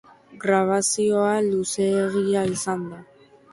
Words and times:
Grabazioa 0.45 1.35
luzeegia 1.49 2.49
izan 2.57 2.91
da. 2.91 3.05